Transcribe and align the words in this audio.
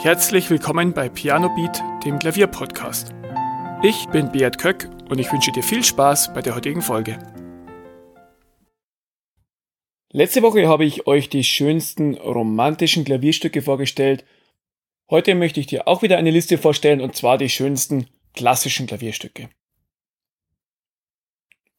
Herzlich 0.00 0.48
willkommen 0.48 0.92
bei 0.94 1.08
Piano 1.08 1.48
Beat, 1.56 1.82
dem 2.04 2.20
Klavierpodcast. 2.20 3.12
Ich 3.82 4.06
bin 4.10 4.30
Beat 4.30 4.56
Köck 4.56 4.88
und 5.10 5.18
ich 5.18 5.32
wünsche 5.32 5.50
dir 5.50 5.64
viel 5.64 5.82
Spaß 5.82 6.32
bei 6.34 6.40
der 6.40 6.54
heutigen 6.54 6.82
Folge. 6.82 7.18
Letzte 10.12 10.42
Woche 10.42 10.68
habe 10.68 10.84
ich 10.84 11.08
euch 11.08 11.28
die 11.28 11.42
schönsten 11.42 12.14
romantischen 12.14 13.04
Klavierstücke 13.04 13.60
vorgestellt. 13.60 14.24
Heute 15.10 15.34
möchte 15.34 15.58
ich 15.58 15.66
dir 15.66 15.88
auch 15.88 16.00
wieder 16.00 16.16
eine 16.16 16.30
Liste 16.30 16.58
vorstellen 16.58 17.00
und 17.00 17.16
zwar 17.16 17.36
die 17.36 17.48
schönsten 17.48 18.06
klassischen 18.34 18.86
Klavierstücke. 18.86 19.50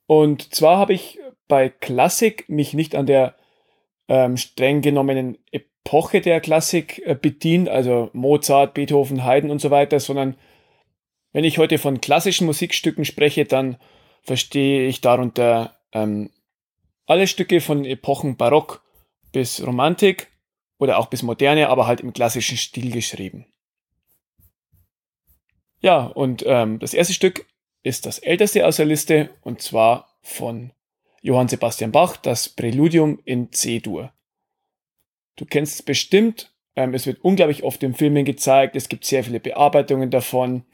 Und 0.08 0.54
zwar 0.54 0.78
habe 0.78 0.92
ich 0.92 1.20
bei 1.48 1.70
Klassik 1.70 2.50
mich 2.50 2.74
nicht 2.74 2.96
an 2.96 3.06
der 3.06 3.38
ähm, 4.10 4.36
streng 4.36 4.82
genommenen 4.82 5.38
Epoche 5.90 6.22
der 6.22 6.40
Klassik 6.40 7.02
äh, 7.04 7.16
bedient, 7.16 7.68
also 7.68 8.12
Mozart, 8.14 8.76
Beethoven, 8.76 9.26
Haydn 9.26 9.50
und 9.50 9.60
so 9.60 9.72
weiter, 9.72 10.00
sondern 10.00 10.36
wenn 11.34 11.44
ich 11.44 11.58
heute 11.58 11.80
von 11.80 12.00
klassischen 12.00 12.46
Musikstücken 12.46 13.06
spreche, 13.06 13.46
dann 13.46 13.78
verstehe 14.22 14.88
ich 14.88 15.02
darunter 15.02 15.80
ähm, 15.92 16.30
alle 17.08 17.26
Stücke 17.26 17.60
von 17.60 17.86
Epochen 17.86 18.38
Barock 18.38 18.84
bis 19.32 19.66
Romantik 19.66 20.28
oder 20.78 21.00
auch 21.00 21.08
bis 21.08 21.24
Moderne, 21.24 21.70
aber 21.70 21.88
halt 21.88 22.02
im 22.02 22.14
klassischen 22.14 22.58
Stil 22.58 22.92
geschrieben. 22.92 23.48
Ja, 25.82 26.06
und 26.06 26.44
ähm, 26.46 26.78
das 26.78 26.94
erste 26.94 27.16
Stück 27.16 27.48
ist 27.82 28.06
das 28.06 28.20
älteste 28.20 28.68
aus 28.68 28.76
der 28.76 28.86
Liste 28.86 29.32
und 29.42 29.64
zwar 29.64 30.20
von 30.22 30.72
Johann 31.24 31.48
Sebastian 31.48 31.92
Bach, 31.92 32.16
das 32.16 32.48
Präludium 32.48 33.20
in 33.26 33.52
C-Dur. 33.52 34.14
Du 35.40 35.46
kennst 35.46 35.76
es 35.76 35.82
bestimmt. 35.82 36.54
Ähm, 36.76 36.94
es 36.94 37.08
wird 37.08 37.24
unglaublich 37.24 37.64
oft 37.64 37.82
in 37.82 37.94
Filmen 37.94 38.26
gezeigt. 38.26 38.76
Es 38.76 38.90
gibt 38.90 39.06
sehr 39.06 39.24
viele 39.24 39.40
Bearbeitungen 39.40 40.12
davon. 40.12 40.66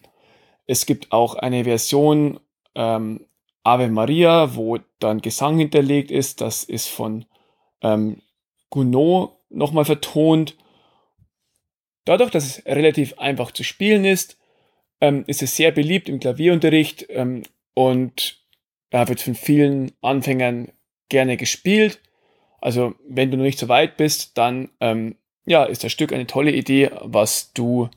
Es 0.66 0.88
gibt 0.88 1.12
auch 1.12 1.36
eine 1.36 1.66
Version 1.66 2.40
ähm, 2.74 3.28
Ave 3.64 3.90
Maria, 3.90 4.56
wo 4.56 4.80
dann 4.98 5.22
Gesang 5.22 5.60
hinterlegt 5.60 6.10
ist. 6.10 6.42
Das 6.42 6.64
ist 6.64 6.88
von 6.88 7.26
ähm, 7.84 8.24
Gounod 8.72 9.34
nochmal 9.50 9.86
vertont. 9.86 10.58
Dadurch, 12.04 12.32
dass 12.32 12.46
es 12.46 12.66
relativ 12.66 13.20
einfach 13.20 13.52
zu 13.52 13.64
spielen 13.64 14.04
ist, 14.04 14.40
ähm, 15.02 15.26
ist 15.28 15.44
es 15.44 15.56
sehr 15.56 15.72
beliebt 15.72 16.10
im 16.10 16.20
Klavierunterricht 16.20 17.06
ähm, 17.10 17.44
und 17.76 18.44
ja, 18.92 19.08
wird 19.08 19.22
von 19.22 19.36
vielen 19.36 19.92
Anfängern 20.02 20.72
gerne 21.10 21.38
gespielt. 21.38 22.02
Also 22.66 22.96
wenn 23.08 23.30
du 23.30 23.38
noch 23.38 23.44
nicht 23.44 23.60
so 23.60 23.68
weit 23.68 23.96
bist, 23.96 24.40
dann 24.40 24.72
ähm, 24.80 25.18
ja, 25.46 25.66
ist 25.66 25.84
das 25.84 25.92
Stück 25.92 26.12
eine 26.12 26.26
tolle 26.26 26.52
Idee, 26.52 26.90
was 27.00 27.54
du 27.54 27.92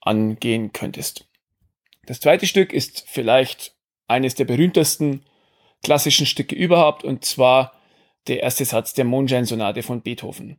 angehen 0.00 0.72
könntest. 0.72 1.28
Das 2.04 2.18
zweite 2.18 2.48
Stück 2.48 2.72
ist 2.72 3.04
vielleicht 3.06 3.76
eines 4.08 4.34
der 4.34 4.46
berühmtesten 4.46 5.22
klassischen 5.84 6.26
Stücke 6.26 6.56
überhaupt 6.56 7.04
und 7.04 7.24
zwar 7.24 7.72
der 8.26 8.42
erste 8.42 8.64
Satz 8.64 8.94
der 8.94 9.04
Mondscheinsonate 9.04 9.84
von 9.84 10.02
Beethoven. 10.02 10.58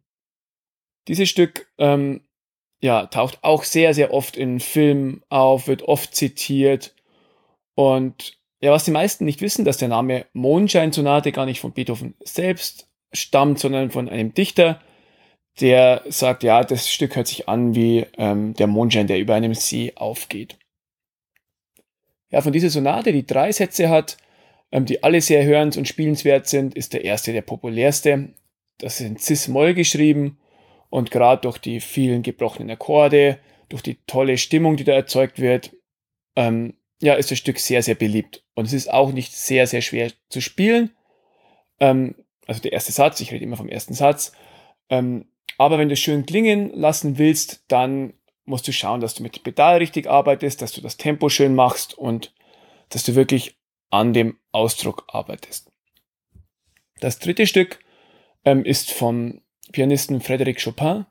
Dieses 1.09 1.27
Stück 1.27 1.67
ähm, 1.77 2.21
ja, 2.79 3.07
taucht 3.07 3.39
auch 3.41 3.65
sehr, 3.65 3.93
sehr 3.93 4.13
oft 4.13 4.37
in 4.37 4.61
Filmen 4.61 5.23
auf, 5.27 5.67
wird 5.67 5.81
oft 5.81 6.15
zitiert 6.15 6.95
und 7.73 8.39
ja, 8.61 8.71
was 8.71 8.85
die 8.85 8.91
meisten 8.91 9.25
nicht 9.25 9.41
wissen, 9.41 9.65
dass 9.65 9.75
der 9.75 9.89
Name 9.89 10.25
Mondscheinsonate 10.31 11.33
gar 11.33 11.45
nicht 11.45 11.59
von 11.59 11.73
Beethoven 11.73 12.15
selbst 12.23 12.87
stammt, 13.15 13.59
sondern 13.59 13.91
von 13.91 14.09
einem 14.09 14.33
Dichter, 14.33 14.81
der 15.59 16.03
sagt, 16.07 16.43
ja, 16.43 16.63
das 16.63 16.89
Stück 16.91 17.15
hört 17.15 17.27
sich 17.27 17.47
an 17.47 17.75
wie 17.75 18.05
ähm, 18.17 18.53
der 18.55 18.67
Mondschein, 18.67 19.07
der 19.07 19.19
über 19.19 19.35
einem 19.35 19.53
See 19.53 19.93
aufgeht. 19.95 20.57
Ja, 22.29 22.41
von 22.41 22.51
dieser 22.51 22.69
Sonate, 22.69 23.13
die 23.13 23.25
drei 23.25 23.51
Sätze 23.51 23.89
hat, 23.89 24.17
ähm, 24.71 24.85
die 24.85 25.03
alle 25.03 25.21
sehr 25.21 25.45
hörens- 25.45 25.77
und 25.77 25.87
spielenswert 25.87 26.47
sind, 26.47 26.75
ist 26.75 26.93
der 26.93 27.05
erste 27.05 27.31
der 27.31 27.41
populärste. 27.41 28.33
Das 28.77 28.99
ist 28.99 29.07
in 29.07 29.17
Cis-Moll 29.17 29.73
geschrieben 29.73 30.37
und 30.89 31.11
gerade 31.11 31.41
durch 31.41 31.57
die 31.57 31.79
vielen 31.79 32.23
gebrochenen 32.23 32.71
Akkorde, 32.71 33.39
durch 33.69 33.81
die 33.81 33.97
tolle 34.07 34.37
Stimmung, 34.37 34.75
die 34.75 34.83
da 34.83 34.93
erzeugt 34.93 35.39
wird, 35.39 35.75
ähm, 36.35 36.73
ja, 37.01 37.13
ist 37.13 37.31
das 37.31 37.37
Stück 37.37 37.59
sehr, 37.59 37.83
sehr 37.83 37.95
beliebt. 37.95 38.43
Und 38.53 38.65
es 38.65 38.73
ist 38.73 38.91
auch 38.91 39.11
nicht 39.11 39.33
sehr, 39.33 39.67
sehr 39.67 39.81
schwer 39.81 40.11
zu 40.29 40.41
spielen. 40.41 40.91
Ähm, 41.79 42.15
also 42.47 42.61
der 42.61 42.73
erste 42.73 42.91
Satz, 42.91 43.19
ich 43.19 43.31
rede 43.31 43.43
immer 43.43 43.57
vom 43.57 43.69
ersten 43.69 43.93
Satz. 43.93 44.31
Ähm, 44.89 45.25
aber 45.57 45.77
wenn 45.77 45.89
du 45.89 45.95
schön 45.95 46.25
klingen 46.25 46.71
lassen 46.73 47.17
willst, 47.17 47.63
dann 47.67 48.13
musst 48.45 48.67
du 48.67 48.71
schauen, 48.71 49.01
dass 49.01 49.15
du 49.15 49.23
mit 49.23 49.35
dem 49.35 49.43
Pedal 49.43 49.77
richtig 49.77 50.09
arbeitest, 50.09 50.61
dass 50.61 50.71
du 50.71 50.81
das 50.81 50.97
Tempo 50.97 51.29
schön 51.29 51.55
machst 51.55 51.97
und 51.97 52.33
dass 52.89 53.03
du 53.03 53.15
wirklich 53.15 53.57
an 53.89 54.13
dem 54.13 54.37
Ausdruck 54.51 55.05
arbeitest. 55.07 55.71
Das 56.99 57.19
dritte 57.19 57.47
Stück 57.47 57.79
ähm, 58.43 58.63
ist 58.63 58.91
vom 58.91 59.41
Pianisten 59.71 60.21
Frédéric 60.21 60.63
Chopin. 60.63 61.05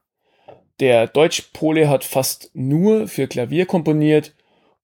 Der 0.81 1.07
Deutsch-Pole 1.07 1.89
hat 1.89 2.05
fast 2.05 2.51
nur 2.55 3.09
für 3.09 3.29
Klavier 3.29 3.67
komponiert 3.67 4.35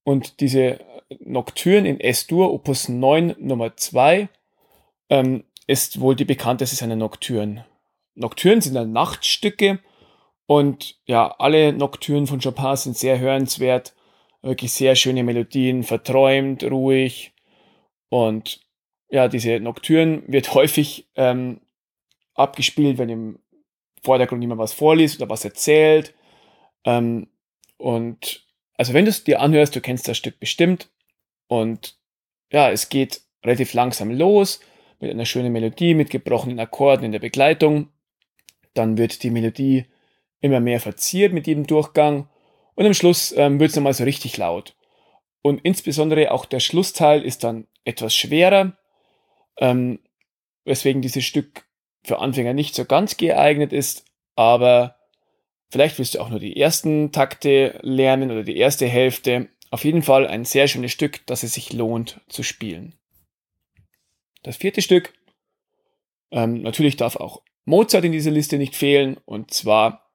und 0.04 0.40
diese 0.40 0.80
Nocturne 1.18 1.88
in 1.88 2.00
S-Dur, 2.00 2.52
Opus 2.52 2.88
9 2.88 3.34
Nummer 3.38 3.76
2, 3.76 4.28
ähm, 5.08 5.44
ist 5.66 6.00
wohl 6.00 6.16
die 6.16 6.24
bekannteste 6.24 6.76
seiner 6.76 6.96
Nocturnen. 6.96 7.64
Nocturnen 8.14 8.60
sind 8.60 8.74
dann 8.74 8.92
Nachtstücke 8.92 9.80
und 10.46 10.96
ja, 11.06 11.34
alle 11.38 11.72
Nocturnen 11.72 12.26
von 12.26 12.40
Chopin 12.40 12.76
sind 12.76 12.96
sehr 12.96 13.18
hörenswert, 13.18 13.94
wirklich 14.42 14.72
sehr 14.72 14.96
schöne 14.96 15.22
Melodien, 15.22 15.82
verträumt, 15.82 16.64
ruhig 16.64 17.32
und 18.08 18.60
ja, 19.10 19.28
diese 19.28 19.60
Nocturne 19.60 20.22
wird 20.26 20.54
häufig 20.54 21.08
ähm, 21.16 21.60
abgespielt, 22.34 22.98
wenn 22.98 23.08
im 23.08 23.38
Vordergrund 24.02 24.42
jemand 24.42 24.60
was 24.60 24.72
vorliest 24.72 25.20
oder 25.20 25.30
was 25.30 25.44
erzählt. 25.44 26.14
Ähm, 26.84 27.28
und 27.76 28.46
also 28.76 28.94
wenn 28.94 29.04
du 29.04 29.10
es 29.10 29.24
dir 29.24 29.40
anhörst, 29.40 29.76
du 29.76 29.80
kennst 29.80 30.08
das 30.08 30.16
Stück 30.16 30.40
bestimmt 30.40 30.88
und 31.48 31.98
ja, 32.50 32.70
es 32.70 32.88
geht 32.88 33.22
relativ 33.44 33.74
langsam 33.74 34.10
los 34.10 34.60
mit 35.00 35.10
einer 35.10 35.24
schönen 35.24 35.52
Melodie, 35.52 35.94
mit 35.94 36.10
gebrochenen 36.10 36.60
Akkorden 36.60 37.04
in 37.04 37.12
der 37.12 37.18
Begleitung. 37.18 37.88
Dann 38.74 38.98
wird 38.98 39.22
die 39.22 39.30
Melodie 39.30 39.86
immer 40.40 40.60
mehr 40.60 40.80
verziert 40.80 41.32
mit 41.32 41.46
jedem 41.46 41.66
Durchgang 41.66 42.28
und 42.74 42.86
am 42.86 42.94
Schluss 42.94 43.32
ähm, 43.36 43.60
wird 43.60 43.70
es 43.70 43.76
nochmal 43.76 43.94
so 43.94 44.04
richtig 44.04 44.36
laut. 44.36 44.74
Und 45.42 45.60
insbesondere 45.62 46.32
auch 46.32 46.44
der 46.44 46.60
Schlussteil 46.60 47.22
ist 47.22 47.44
dann 47.44 47.66
etwas 47.84 48.14
schwerer, 48.14 48.76
ähm, 49.58 50.00
weswegen 50.64 51.02
dieses 51.02 51.24
Stück 51.24 51.66
für 52.04 52.18
Anfänger 52.18 52.54
nicht 52.54 52.74
so 52.74 52.84
ganz 52.84 53.16
geeignet 53.16 53.72
ist, 53.72 54.04
aber 54.34 54.96
vielleicht 55.70 55.98
willst 55.98 56.14
du 56.14 56.20
auch 56.20 56.30
nur 56.30 56.40
die 56.40 56.58
ersten 56.58 57.12
Takte 57.12 57.78
lernen 57.82 58.30
oder 58.30 58.42
die 58.42 58.56
erste 58.56 58.86
Hälfte. 58.86 59.48
Auf 59.70 59.84
jeden 59.84 60.02
Fall 60.02 60.26
ein 60.26 60.44
sehr 60.44 60.66
schönes 60.66 60.92
Stück, 60.92 61.26
das 61.26 61.42
es 61.42 61.54
sich 61.54 61.72
lohnt 61.72 62.20
zu 62.28 62.42
spielen. 62.42 62.94
Das 64.42 64.56
vierte 64.56 64.82
Stück, 64.82 65.12
ähm, 66.30 66.62
natürlich 66.62 66.96
darf 66.96 67.16
auch 67.16 67.42
Mozart 67.64 68.04
in 68.04 68.12
dieser 68.12 68.30
Liste 68.30 68.58
nicht 68.58 68.74
fehlen, 68.74 69.16
und 69.24 69.52
zwar 69.52 70.10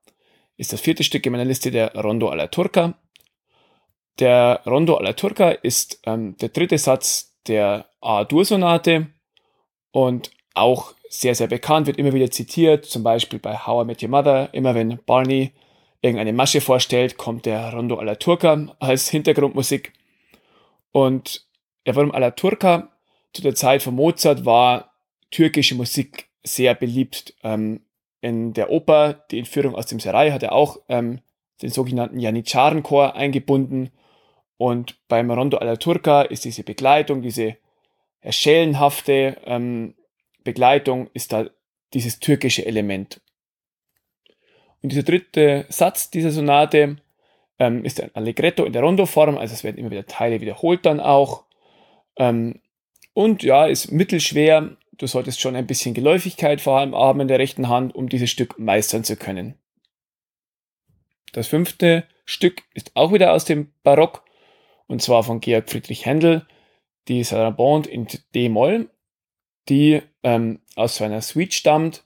ist 0.57 0.73
das 0.73 0.81
vierte 0.81 1.03
Stück 1.03 1.25
in 1.25 1.31
meiner 1.31 1.45
Liste 1.45 1.71
der 1.71 1.93
Rondo 1.95 2.29
alla 2.29 2.47
Turca. 2.47 2.97
Der 4.19 4.61
Rondo 4.65 4.95
alla 4.95 5.13
Turca 5.13 5.51
ist 5.51 5.99
ähm, 6.05 6.37
der 6.37 6.49
dritte 6.49 6.77
Satz 6.77 7.37
der 7.47 7.89
A-Dur-Sonate 8.01 9.07
und 9.91 10.31
auch 10.53 10.93
sehr, 11.09 11.35
sehr 11.35 11.47
bekannt, 11.47 11.87
wird 11.87 11.97
immer 11.97 12.13
wieder 12.13 12.31
zitiert, 12.31 12.85
zum 12.85 13.03
Beispiel 13.03 13.39
bei 13.39 13.57
How 13.57 13.83
I 13.83 13.87
Met 13.87 14.01
Your 14.01 14.09
Mother. 14.09 14.53
Immer 14.53 14.73
wenn 14.73 14.99
Barney 15.05 15.51
irgendeine 16.01 16.33
Masche 16.33 16.61
vorstellt, 16.61 17.17
kommt 17.17 17.45
der 17.45 17.73
Rondo 17.73 17.97
alla 17.97 18.15
Turca 18.15 18.75
als 18.79 19.09
Hintergrundmusik. 19.09 19.93
Und 20.91 21.45
ja, 21.85 21.95
warum 21.95 22.11
alla 22.11 22.31
Turca? 22.31 22.94
Zu 23.35 23.41
der 23.41 23.55
Zeit 23.55 23.83
von 23.83 23.95
Mozart 23.95 24.45
war 24.45 24.93
türkische 25.29 25.75
Musik 25.75 26.29
sehr 26.43 26.73
beliebt. 26.73 27.35
Ähm, 27.43 27.81
in 28.21 28.53
der 28.53 28.71
Oper, 28.71 29.25
die 29.29 29.39
Entführung 29.39 29.75
aus 29.75 29.85
dem 29.87 29.99
Serai, 29.99 30.31
hat 30.31 30.41
er 30.41 30.53
auch 30.53 30.77
ähm, 30.87 31.19
den 31.61 31.69
sogenannten 31.69 32.19
Janitscharenchor 32.19 33.15
eingebunden. 33.15 33.91
Und 34.57 34.97
beim 35.09 35.29
Rondo 35.29 35.57
alla 35.57 35.75
Turca 35.75 36.21
ist 36.21 36.45
diese 36.45 36.63
Begleitung, 36.63 37.21
diese 37.21 37.57
schellenhafte 38.27 39.37
ähm, 39.45 39.95
Begleitung, 40.43 41.09
ist 41.13 41.33
da 41.33 41.49
dieses 41.93 42.19
türkische 42.19 42.65
Element. 42.65 43.21
Und 44.81 44.91
dieser 44.91 45.03
dritte 45.03 45.65
Satz 45.69 46.09
dieser 46.09 46.31
Sonate 46.31 46.97
ähm, 47.59 47.83
ist 47.83 48.01
ein 48.01 48.11
Allegretto 48.13 48.63
in 48.63 48.73
der 48.73 48.81
Rondo-Form, 48.81 49.37
also 49.37 49.53
es 49.53 49.63
werden 49.63 49.77
immer 49.77 49.91
wieder 49.91 50.05
Teile 50.05 50.41
wiederholt 50.41 50.85
dann 50.85 50.99
auch. 50.99 51.43
Ähm, 52.17 52.61
und 53.15 53.43
ja, 53.43 53.65
ist 53.65 53.91
mittelschwer. 53.91 54.75
Du 54.97 55.07
solltest 55.07 55.41
schon 55.41 55.55
ein 55.55 55.65
bisschen 55.65 55.93
Geläufigkeit 55.95 56.61
vor 56.61 56.77
allem 56.77 56.93
haben 56.93 57.21
in 57.21 57.27
der 57.27 57.39
rechten 57.39 57.69
Hand, 57.69 57.95
um 57.95 58.09
dieses 58.09 58.29
Stück 58.29 58.59
meistern 58.59 59.03
zu 59.03 59.15
können. 59.15 59.55
das 61.31 61.47
fünfte 61.47 62.05
Stück 62.25 62.63
ist 62.73 62.91
auch 62.95 63.11
wieder 63.13 63.33
aus 63.33 63.45
dem 63.45 63.71
Barock 63.83 64.23
und 64.87 65.01
zwar 65.01 65.23
von 65.23 65.39
Georg 65.39 65.69
Friedrich 65.69 66.05
Händel, 66.05 66.45
die 67.07 67.23
Sarabande 67.23 67.89
in 67.89 68.07
D-Moll, 68.33 68.89
die 69.69 70.01
ähm, 70.23 70.59
aus 70.75 70.97
seiner 70.97 71.21
Suite 71.21 71.53
stammt 71.53 72.03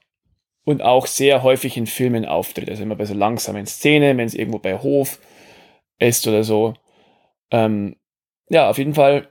und 0.64 0.82
auch 0.82 1.08
sehr 1.08 1.42
häufig 1.42 1.76
in 1.78 1.88
Filmen 1.88 2.26
auftritt. 2.26 2.70
Also 2.70 2.84
immer 2.84 2.96
bei 2.96 3.06
so 3.06 3.14
langsamen 3.14 3.66
Szenen, 3.66 4.18
wenn 4.18 4.28
es 4.28 4.36
irgendwo 4.36 4.60
bei 4.60 4.78
Hof 4.78 5.20
ist 5.98 6.28
oder 6.28 6.44
so. 6.44 6.76
Ähm, 7.50 7.96
ja, 8.50 8.70
auf 8.70 8.78
jeden 8.78 8.94
Fall, 8.94 9.30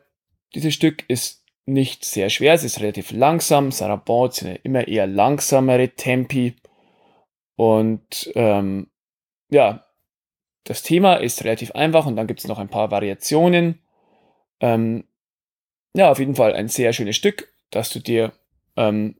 dieses 0.54 0.74
Stück 0.74 1.04
ist 1.08 1.37
nicht 1.68 2.04
sehr 2.04 2.30
schwer, 2.30 2.54
es 2.54 2.64
ist 2.64 2.80
relativ 2.80 3.12
langsam. 3.12 3.70
Sarabande 3.70 4.34
sind 4.34 4.48
ja 4.48 4.58
immer 4.62 4.88
eher 4.88 5.06
langsamere 5.06 5.90
Tempi. 5.90 6.56
Und 7.56 8.32
ähm, 8.34 8.88
ja, 9.50 9.84
das 10.64 10.82
Thema 10.82 11.14
ist 11.16 11.44
relativ 11.44 11.72
einfach 11.72 12.06
und 12.06 12.16
dann 12.16 12.26
gibt 12.26 12.40
es 12.40 12.48
noch 12.48 12.58
ein 12.58 12.68
paar 12.68 12.90
Variationen. 12.90 13.80
Ähm, 14.60 15.04
ja, 15.94 16.10
auf 16.10 16.18
jeden 16.18 16.36
Fall 16.36 16.54
ein 16.54 16.68
sehr 16.68 16.92
schönes 16.92 17.16
Stück, 17.16 17.52
das 17.70 17.90
du 17.90 18.00
dir 18.00 18.32
ähm, 18.76 19.16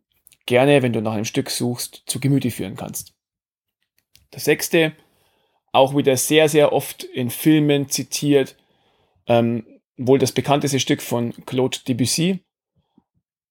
gerne, 0.46 0.82
wenn 0.82 0.92
du 0.92 1.00
nach 1.00 1.14
einem 1.14 1.24
Stück 1.24 1.50
suchst, 1.50 2.02
zu 2.06 2.20
Gemüte 2.20 2.50
führen 2.50 2.76
kannst. 2.76 3.14
Das 4.30 4.44
sechste, 4.44 4.92
auch 5.72 5.96
wieder 5.96 6.16
sehr, 6.16 6.48
sehr 6.48 6.72
oft 6.72 7.02
in 7.02 7.30
Filmen 7.30 7.88
zitiert, 7.88 8.56
ähm, 9.26 9.77
wohl 9.98 10.18
das 10.18 10.32
bekannteste 10.32 10.80
Stück 10.80 11.02
von 11.02 11.34
Claude 11.44 11.78
Debussy, 11.86 12.44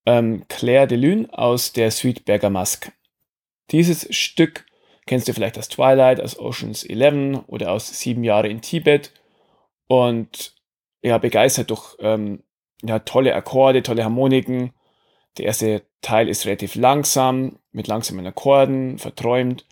ähm, 0.05 0.45
Claire 0.47 0.87
de 0.87 0.97
Lune 0.97 1.27
aus 1.31 1.73
der 1.73 1.91
Suite 1.91 2.25
Bergamasque. 2.25 2.93
Dieses 3.71 4.07
Stück 4.15 4.65
kennst 5.05 5.27
du 5.27 5.33
vielleicht 5.33 5.57
aus 5.57 5.69
Twilight, 5.69 6.21
aus 6.21 6.39
Oceans 6.39 6.83
11 6.83 7.43
oder 7.47 7.71
aus 7.71 7.99
Sieben 7.99 8.23
Jahre 8.23 8.47
in 8.47 8.61
Tibet 8.61 9.11
und 9.87 10.55
ja, 11.01 11.17
begeistert 11.17 11.69
durch 11.69 11.95
ähm, 11.99 12.43
ja, 12.81 12.99
tolle 12.99 13.35
Akkorde, 13.35 13.83
tolle 13.83 14.03
Harmoniken. 14.03 14.71
Der 15.37 15.45
erste 15.45 15.83
Teil 16.01 16.29
ist 16.29 16.45
relativ 16.45 16.75
langsam, 16.75 17.59
mit 17.71 17.87
langsamen 17.87 18.25
Akkorden, 18.25 18.97
verträumt. 18.97 19.65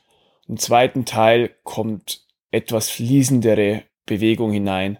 Im 0.47 0.57
zweiten 0.57 1.05
Teil 1.05 1.55
kommt 1.63 2.25
etwas 2.51 2.89
fließendere 2.89 3.83
Bewegung 4.05 4.51
hinein. 4.51 4.99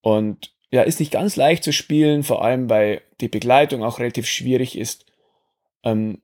Und 0.00 0.55
ja, 0.70 0.82
ist 0.82 1.00
nicht 1.00 1.12
ganz 1.12 1.36
leicht 1.36 1.64
zu 1.64 1.72
spielen, 1.72 2.22
vor 2.22 2.44
allem 2.44 2.68
weil 2.68 3.02
die 3.20 3.28
Begleitung 3.28 3.82
auch 3.82 3.98
relativ 3.98 4.26
schwierig 4.26 4.76
ist. 4.76 5.06
Ähm, 5.84 6.22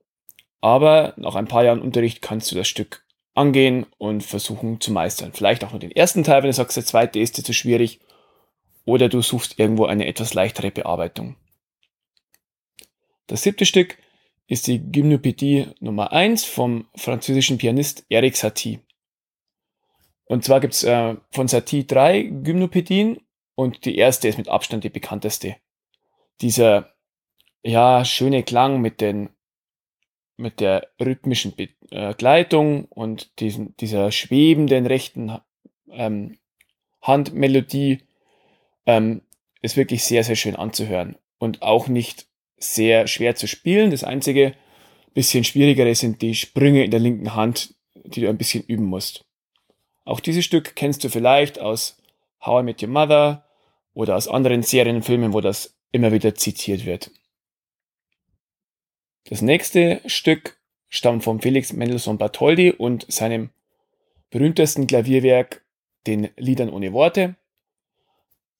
aber 0.61 1.13
nach 1.17 1.35
ein 1.35 1.47
paar 1.47 1.63
Jahren 1.63 1.81
Unterricht 1.81 2.21
kannst 2.21 2.51
du 2.51 2.55
das 2.55 2.67
Stück 2.67 3.03
angehen 3.33 3.85
und 3.97 4.23
versuchen 4.23 4.79
zu 4.79 4.91
meistern. 4.91 5.33
Vielleicht 5.33 5.63
auch 5.63 5.71
nur 5.71 5.79
den 5.79 5.91
ersten 5.91 6.23
Teil, 6.23 6.43
wenn 6.43 6.49
du 6.49 6.53
sagst, 6.53 6.77
der 6.77 6.85
zweite 6.85 7.19
ist 7.19 7.37
dir 7.37 7.43
zu 7.43 7.53
schwierig. 7.53 7.99
Oder 8.85 9.09
du 9.09 9.21
suchst 9.21 9.59
irgendwo 9.59 9.85
eine 9.85 10.07
etwas 10.07 10.33
leichtere 10.33 10.71
Bearbeitung. 10.71 11.35
Das 13.27 13.43
siebte 13.43 13.65
Stück 13.65 13.97
ist 14.47 14.67
die 14.67 14.79
Gymnopädie 14.91 15.67
Nummer 15.79 16.11
1 16.11 16.43
vom 16.43 16.87
französischen 16.95 17.57
Pianist 17.57 18.05
Eric 18.09 18.35
Satie. 18.35 18.79
Und 20.25 20.43
zwar 20.43 20.59
gibt 20.59 20.73
es 20.73 20.83
äh, 20.83 21.15
von 21.31 21.47
Satie 21.47 21.87
drei 21.87 22.23
Gymnopädien 22.23 23.19
und 23.55 23.85
die 23.85 23.97
erste 23.97 24.27
ist 24.27 24.37
mit 24.37 24.49
Abstand 24.49 24.83
die 24.83 24.89
bekannteste. 24.89 25.55
Dieser 26.41 26.93
ja, 27.63 28.03
schöne 28.03 28.43
Klang 28.43 28.81
mit, 28.81 28.99
den, 29.01 29.29
mit 30.37 30.59
der 30.59 30.89
rhythmischen 30.99 31.55
Begleitung 31.55 32.85
und 32.85 33.39
diesen, 33.39 33.75
dieser 33.77 34.11
schwebenden 34.11 34.85
rechten 34.85 35.39
ähm, 35.89 36.37
Handmelodie 37.01 38.03
ähm, 38.85 39.21
ist 39.61 39.77
wirklich 39.77 40.03
sehr, 40.03 40.23
sehr 40.23 40.35
schön 40.35 40.55
anzuhören 40.55 41.17
und 41.37 41.61
auch 41.61 41.87
nicht 41.87 42.27
sehr 42.57 43.07
schwer 43.07 43.35
zu 43.35 43.47
spielen. 43.47 43.91
Das 43.91 44.03
einzige 44.03 44.55
bisschen 45.13 45.43
schwierigere 45.43 45.93
sind 45.95 46.21
die 46.21 46.35
Sprünge 46.35 46.83
in 46.83 46.91
der 46.91 46.99
linken 46.99 47.35
Hand, 47.35 47.75
die 47.93 48.21
du 48.21 48.29
ein 48.29 48.37
bisschen 48.37 48.63
üben 48.63 48.85
musst. 48.85 49.25
Auch 50.05 50.19
dieses 50.19 50.43
Stück 50.43 50.75
kennst 50.75 51.03
du 51.03 51.09
vielleicht 51.09 51.59
aus 51.59 52.01
How 52.43 52.61
I 52.61 52.65
Met 52.65 52.81
Your 52.81 52.89
Mother 52.89 53.42
oder 53.93 54.15
aus 54.15 54.27
anderen 54.27 54.63
Serienfilmen, 54.63 55.33
wo 55.33 55.41
das 55.41 55.75
immer 55.91 56.11
wieder 56.11 56.35
zitiert 56.35 56.85
wird. 56.85 57.11
Das 59.29 59.41
nächste 59.41 60.01
Stück 60.05 60.57
stammt 60.89 61.23
von 61.23 61.41
Felix 61.41 61.73
Mendelssohn 61.73 62.17
Bartholdy 62.17 62.71
und 62.71 63.05
seinem 63.11 63.51
berühmtesten 64.29 64.87
Klavierwerk, 64.87 65.63
den 66.07 66.29
Liedern 66.35 66.69
ohne 66.69 66.91
Worte. 66.91 67.35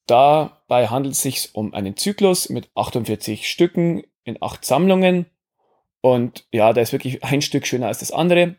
Dabei 0.06 0.88
handelt 0.88 1.16
es 1.16 1.22
sich 1.22 1.50
um 1.54 1.74
einen 1.74 1.98
Zyklus 1.98 2.50
mit 2.50 2.70
48 2.76 3.50
Stücken 3.50 4.04
in 4.24 4.42
acht 4.42 4.66
Sammlungen. 4.66 5.26
Und 6.02 6.46
ja, 6.52 6.74
da 6.74 6.82
ist 6.82 6.92
wirklich 6.92 7.24
ein 7.24 7.42
Stück 7.42 7.66
schöner 7.66 7.88
als 7.88 8.00
das 8.00 8.12
andere. 8.12 8.56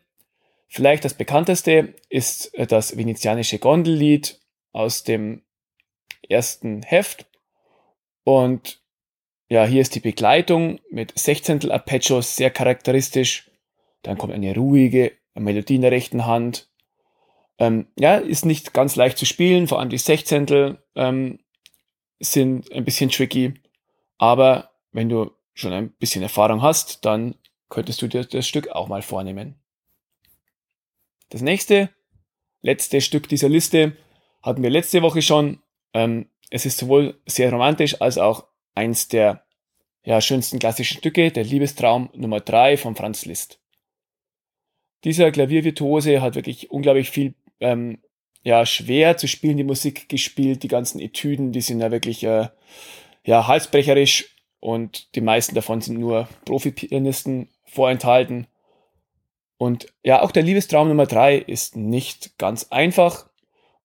Vielleicht 0.68 1.04
das 1.04 1.14
bekannteste 1.14 1.94
ist 2.08 2.52
das 2.68 2.96
venezianische 2.96 3.58
Gondellied 3.58 4.40
aus 4.72 5.04
dem 5.04 5.42
ersten 6.28 6.82
Heft. 6.82 7.26
Und 8.24 8.82
ja, 9.48 9.64
hier 9.66 9.82
ist 9.82 9.94
die 9.94 10.00
Begleitung 10.00 10.80
mit 10.90 11.18
Sechzehntel 11.18 11.70
Arpeggios 11.70 12.36
sehr 12.36 12.50
charakteristisch. 12.50 13.50
Dann 14.02 14.18
kommt 14.18 14.32
eine 14.32 14.54
ruhige 14.54 15.12
Melodie 15.34 15.76
in 15.76 15.82
der 15.82 15.92
rechten 15.92 16.26
Hand. 16.26 16.70
Ähm, 17.58 17.86
ja, 17.98 18.16
ist 18.16 18.46
nicht 18.46 18.72
ganz 18.72 18.96
leicht 18.96 19.18
zu 19.18 19.26
spielen, 19.26 19.68
vor 19.68 19.78
allem 19.78 19.90
die 19.90 19.98
Sechzehntel 19.98 20.82
ähm, 20.96 21.38
sind 22.18 22.72
ein 22.72 22.84
bisschen 22.84 23.10
tricky. 23.10 23.54
Aber 24.18 24.70
wenn 24.92 25.08
du 25.08 25.30
schon 25.52 25.72
ein 25.72 25.92
bisschen 25.92 26.22
Erfahrung 26.22 26.62
hast, 26.62 27.04
dann 27.04 27.36
könntest 27.68 28.02
du 28.02 28.08
dir 28.08 28.24
das 28.24 28.46
Stück 28.46 28.68
auch 28.68 28.88
mal 28.88 29.02
vornehmen. 29.02 29.60
Das 31.30 31.42
nächste, 31.42 31.90
letzte 32.62 33.00
Stück 33.00 33.28
dieser 33.28 33.48
Liste 33.48 33.96
hatten 34.42 34.62
wir 34.62 34.70
letzte 34.70 35.02
Woche 35.02 35.22
schon. 35.22 35.60
Ähm, 35.94 36.26
es 36.50 36.66
ist 36.66 36.78
sowohl 36.78 37.18
sehr 37.26 37.50
romantisch 37.50 38.00
als 38.00 38.18
auch 38.18 38.46
eins 38.74 39.08
der 39.08 39.44
ja, 40.04 40.20
schönsten 40.20 40.58
klassischen 40.58 40.98
Stücke, 40.98 41.30
der 41.30 41.44
Liebestraum 41.44 42.10
Nummer 42.14 42.40
3 42.40 42.76
von 42.76 42.94
Franz 42.94 43.24
Liszt. 43.24 43.58
Dieser 45.04 45.30
Klaviervirtuose 45.30 46.20
hat 46.20 46.34
wirklich 46.34 46.70
unglaublich 46.70 47.10
viel 47.10 47.34
ähm, 47.60 47.98
ja, 48.42 48.66
schwer 48.66 49.16
zu 49.16 49.26
spielen, 49.26 49.56
die 49.56 49.64
Musik 49.64 50.08
gespielt, 50.08 50.62
die 50.62 50.68
ganzen 50.68 51.00
Etüden, 51.00 51.52
die 51.52 51.62
sind 51.62 51.80
ja 51.80 51.90
wirklich 51.90 52.22
äh, 52.24 52.48
ja, 53.24 53.46
halsbrecherisch 53.46 54.36
und 54.60 55.14
die 55.14 55.22
meisten 55.22 55.54
davon 55.54 55.80
sind 55.80 55.98
nur 55.98 56.28
Profi-Pianisten 56.44 57.48
vorenthalten. 57.64 58.46
Und 59.56 59.86
ja, 60.02 60.22
auch 60.22 60.30
der 60.30 60.42
Liebestraum 60.42 60.88
Nummer 60.88 61.06
3 61.06 61.36
ist 61.36 61.76
nicht 61.76 62.36
ganz 62.38 62.68
einfach 62.70 63.28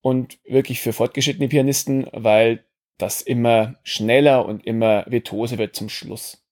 und 0.02 0.40
wirklich 0.46 0.82
für 0.82 0.94
fortgeschrittene 0.94 1.50
Pianisten, 1.50 2.08
weil 2.12 2.66
das 2.98 3.22
immer 3.22 3.76
schneller 3.84 4.46
und 4.46 4.66
immer 4.66 5.06
virtuoser 5.08 5.58
wird 5.58 5.76
zum 5.76 5.90
Schluss. 5.90 6.44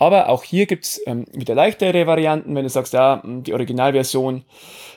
Aber 0.00 0.28
auch 0.28 0.44
hier 0.44 0.66
gibt's 0.66 1.00
ähm, 1.06 1.26
wieder 1.32 1.56
leichtere 1.56 2.06
Varianten. 2.06 2.54
Wenn 2.54 2.62
du 2.62 2.70
sagst, 2.70 2.92
ja, 2.92 3.20
hm, 3.22 3.42
die 3.42 3.52
Originalversion 3.52 4.44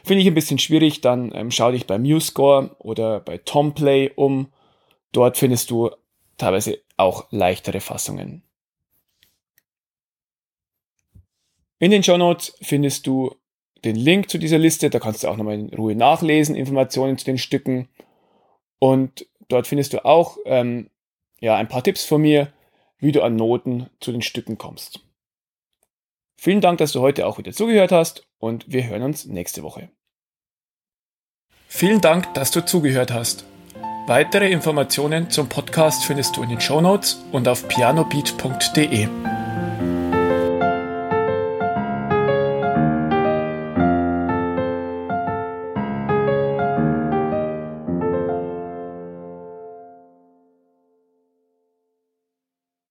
finde 0.03 0.21
ich 0.21 0.27
ein 0.27 0.35
bisschen 0.35 0.59
schwierig, 0.59 1.01
dann 1.01 1.31
ähm, 1.33 1.49
schau 1.49 1.71
dich 1.71 1.87
bei 1.87 1.97
MuseScore 1.97 2.75
oder 2.77 3.19
bei 3.19 3.39
Tomplay 3.39 4.11
um. 4.15 4.53
Dort 5.11 5.37
findest 5.37 5.71
du 5.71 5.89
teilweise 6.37 6.79
auch 6.97 7.25
leichtere 7.31 7.81
Fassungen. 7.81 8.43
In 11.79 11.89
den 11.89 12.03
Show 12.03 12.17
Notes 12.17 12.55
findest 12.61 13.07
du 13.07 13.35
den 13.83 13.95
Link 13.95 14.29
zu 14.29 14.37
dieser 14.37 14.57
Liste. 14.57 14.89
Da 14.89 14.99
kannst 14.99 15.23
du 15.23 15.27
auch 15.27 15.37
nochmal 15.37 15.55
in 15.55 15.73
Ruhe 15.73 15.95
nachlesen, 15.95 16.55
Informationen 16.55 17.17
zu 17.17 17.25
den 17.25 17.37
Stücken. 17.37 17.89
Und 18.79 19.27
dort 19.47 19.67
findest 19.67 19.93
du 19.93 20.05
auch 20.05 20.37
ähm, 20.45 20.89
ja, 21.39 21.55
ein 21.55 21.67
paar 21.67 21.83
Tipps 21.83 22.05
von 22.05 22.21
mir, 22.21 22.51
wie 22.99 23.11
du 23.11 23.21
an 23.21 23.35
Noten 23.35 23.89
zu 23.99 24.11
den 24.11 24.21
Stücken 24.21 24.57
kommst. 24.57 24.99
Vielen 26.37 26.61
Dank, 26.61 26.79
dass 26.79 26.91
du 26.91 27.01
heute 27.01 27.27
auch 27.27 27.37
wieder 27.37 27.51
zugehört 27.51 27.91
hast 27.91 28.27
und 28.39 28.71
wir 28.71 28.87
hören 28.87 29.03
uns 29.03 29.25
nächste 29.25 29.63
Woche. 29.63 29.89
Vielen 31.67 32.01
Dank, 32.01 32.33
dass 32.33 32.51
du 32.51 32.65
zugehört 32.65 33.11
hast. 33.11 33.45
Weitere 34.07 34.51
Informationen 34.51 35.29
zum 35.29 35.47
Podcast 35.47 36.03
findest 36.03 36.35
du 36.35 36.43
in 36.43 36.49
den 36.49 36.59
Show 36.59 36.81
Notes 36.81 37.23
und 37.31 37.47
auf 37.47 37.67
pianobeat.de. 37.67 39.07